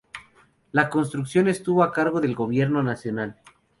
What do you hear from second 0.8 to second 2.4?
construcción estuvo a cargo del